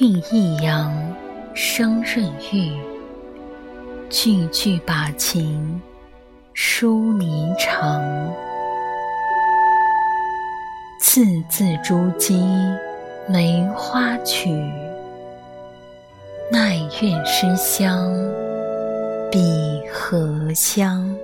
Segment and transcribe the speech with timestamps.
[0.00, 0.92] 韵抑扬，
[1.54, 2.76] 声润玉。
[4.10, 5.80] 句句把情
[6.54, 8.02] 书霓裳，
[11.00, 12.76] 字字珠玑，
[13.28, 14.50] 梅花曲。
[16.50, 18.12] 奈怨诗香，
[19.30, 19.40] 比
[19.92, 21.15] 荷香？